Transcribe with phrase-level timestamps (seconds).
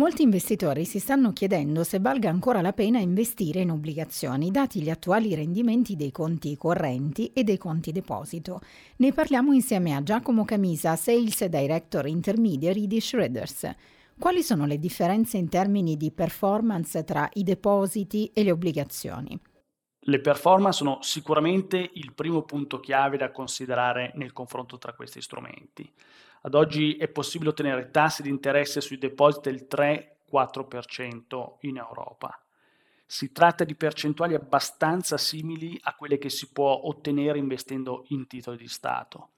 [0.00, 4.88] Molti investitori si stanno chiedendo se valga ancora la pena investire in obbligazioni, dati gli
[4.88, 8.62] attuali rendimenti dei conti correnti e dei conti deposito.
[8.96, 13.70] Ne parliamo insieme a Giacomo Camisa, Sales Director Intermediary di Shredders.
[14.18, 19.38] Quali sono le differenze in termini di performance tra i depositi e le obbligazioni?
[20.04, 25.92] Le performance sono sicuramente il primo punto chiave da considerare nel confronto tra questi strumenti.
[26.42, 32.42] Ad oggi è possibile ottenere tassi di interesse sui depositi del 3-4% in Europa.
[33.04, 38.56] Si tratta di percentuali abbastanza simili a quelle che si può ottenere investendo in titoli
[38.56, 39.32] di Stato.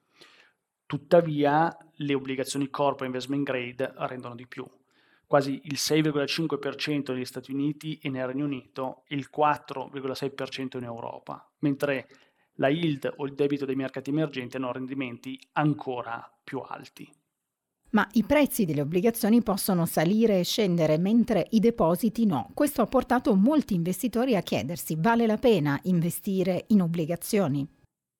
[0.86, 4.64] Tuttavia, le obbligazioni corporate investment grade rendono di più,
[5.26, 11.50] quasi il 6,5% negli Stati Uniti e nel Regno Unito e il 4,6% in Europa,
[11.60, 12.06] mentre
[12.62, 17.10] la yield o il debito dei mercati emergenti hanno rendimenti ancora più alti.
[17.90, 22.50] Ma i prezzi delle obbligazioni possono salire e scendere mentre i depositi no.
[22.54, 27.68] Questo ha portato molti investitori a chiedersi vale la pena investire in obbligazioni?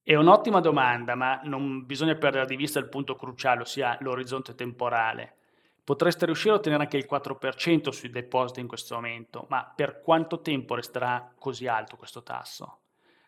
[0.02, 5.36] È un'ottima domanda, ma non bisogna perdere di vista il punto cruciale, ossia l'orizzonte temporale.
[5.84, 10.40] Potreste riuscire a ottenere anche il 4% sui depositi in questo momento, ma per quanto
[10.40, 12.81] tempo resterà così alto questo tasso?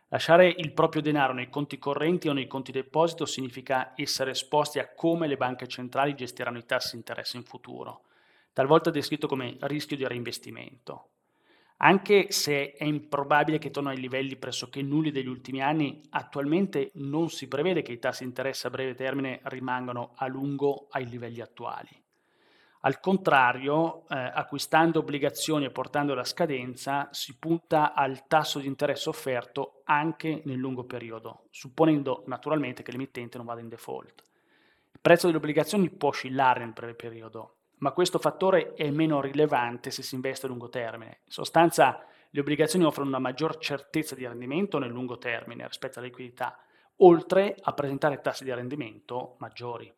[0.08, 4.92] Lasciare il proprio denaro nei conti correnti o nei conti deposito significa essere esposti a
[4.94, 8.02] come le banche centrali gestiranno i tassi di interesse in futuro,
[8.52, 11.08] talvolta descritto come rischio di reinvestimento.
[11.78, 17.28] Anche se è improbabile che torni ai livelli pressoché nulli degli ultimi anni, attualmente non
[17.30, 21.40] si prevede che i tassi di interesse a breve termine rimangano a lungo ai livelli
[21.40, 22.02] attuali.
[22.86, 29.08] Al contrario, eh, acquistando obbligazioni e portando la scadenza, si punta al tasso di interesse
[29.08, 34.22] offerto anche nel lungo periodo, supponendo naturalmente che l'emittente non vada in default.
[34.92, 39.90] Il prezzo delle obbligazioni può oscillare nel breve periodo, ma questo fattore è meno rilevante
[39.90, 41.20] se si investe a lungo termine.
[41.24, 46.08] In sostanza, le obbligazioni offrono una maggior certezza di rendimento nel lungo termine rispetto alla
[46.08, 46.58] liquidità,
[46.96, 49.92] oltre a presentare tassi di rendimento maggiori.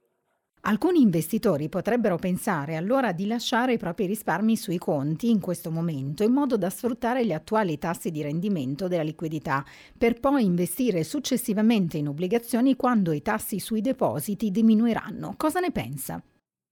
[0.63, 6.25] Alcuni investitori potrebbero pensare allora di lasciare i propri risparmi sui conti in questo momento
[6.25, 9.65] in modo da sfruttare gli attuali tassi di rendimento della liquidità,
[9.97, 15.35] per poi investire successivamente in obbligazioni quando i tassi sui depositi diminuiranno.
[15.37, 16.21] Cosa ne pensa?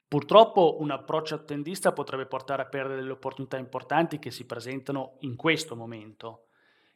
[0.09, 5.35] Purtroppo un approccio attendista potrebbe portare a perdere delle opportunità importanti che si presentano in
[5.37, 6.47] questo momento.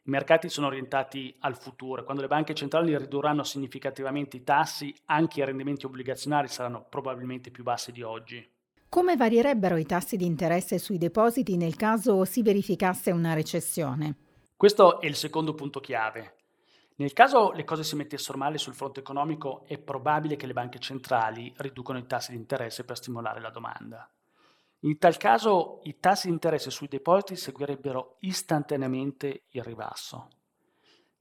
[0.03, 2.03] I mercati sono orientati al futuro.
[2.03, 7.63] Quando le banche centrali ridurranno significativamente i tassi, anche i rendimenti obbligazionari saranno probabilmente più
[7.63, 8.49] bassi di oggi.
[8.89, 14.15] Come varierebbero i tassi di interesse sui depositi nel caso si verificasse una recessione?
[14.55, 16.37] Questo è il secondo punto chiave.
[16.95, 20.79] Nel caso le cose si mettessero male sul fronte economico, è probabile che le banche
[20.79, 24.09] centrali riducano i tassi di interesse per stimolare la domanda.
[24.83, 30.29] In tal caso i tassi di interesse sui depositi seguirebbero istantaneamente il ribasso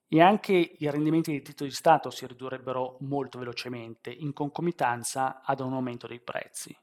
[0.07, 5.61] e anche i rendimenti dei titoli di Stato si ridurrebbero molto velocemente in concomitanza ad
[5.61, 6.75] un aumento dei prezzi.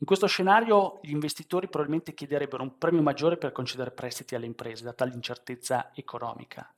[0.00, 4.84] In questo scenario gli investitori probabilmente chiederebbero un premio maggiore per concedere prestiti alle imprese,
[4.84, 6.72] data l'incertezza economica.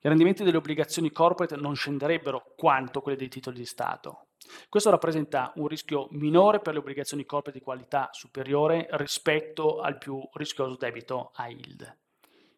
[0.00, 4.26] I rendimenti delle obbligazioni corporate non scenderebbero quanto quelli dei titoli di Stato,
[4.68, 10.20] questo rappresenta un rischio minore per le obbligazioni corporate di qualità superiore rispetto al più
[10.34, 11.98] rischioso debito a yield.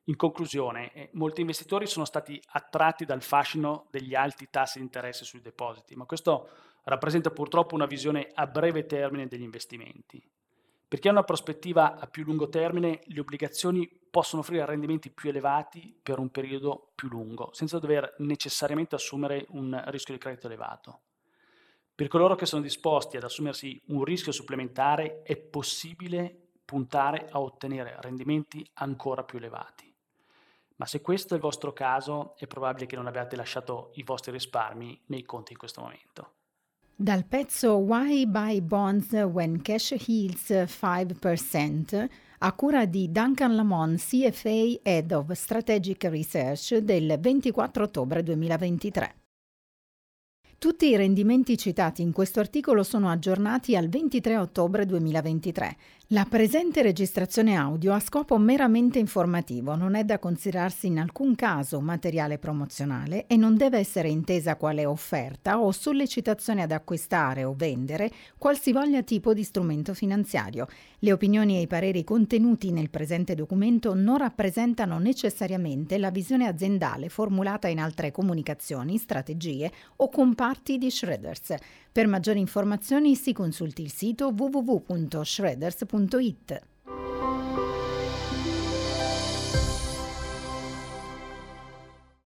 [0.08, 5.24] In conclusione, eh, molti investitori sono stati attratti dal fascino degli alti tassi di interesse
[5.24, 6.48] sui depositi, ma questo
[6.84, 10.22] rappresenta purtroppo una visione a breve termine degli investimenti.
[10.88, 15.30] Per chi ha una prospettiva a più lungo termine, le obbligazioni possono offrire rendimenti più
[15.30, 21.00] elevati per un periodo più lungo, senza dover necessariamente assumere un rischio di credito elevato.
[21.96, 27.96] Per coloro che sono disposti ad assumersi un rischio supplementare è possibile puntare a ottenere
[28.00, 29.90] rendimenti ancora più elevati.
[30.76, 34.30] Ma se questo è il vostro caso, è probabile che non abbiate lasciato i vostri
[34.30, 36.32] risparmi nei conti in questo momento.
[36.94, 42.08] Dal pezzo Why Buy Bonds When Cash Heals 5%
[42.40, 49.14] a cura di Duncan Lamont, CFA Head of Strategic Research del 24 ottobre 2023.
[50.58, 55.76] Tutti i rendimenti citati in questo articolo sono aggiornati al 23 ottobre 2023.
[56.10, 61.80] La presente registrazione audio ha scopo meramente informativo, non è da considerarsi in alcun caso
[61.80, 68.10] materiale promozionale e non deve essere intesa quale offerta o sollecitazione ad acquistare o vendere
[68.38, 70.68] qualsivoglia tipo di strumento finanziario.
[71.00, 77.08] Le opinioni e i pareri contenuti nel presente documento non rappresentano necessariamente la visione aziendale
[77.08, 80.08] formulata in altre comunicazioni, strategie o
[80.46, 81.54] comparti di Shredders.
[81.90, 86.75] Per maggiori informazioni si consulti il sito www.shredders.com Italia.it.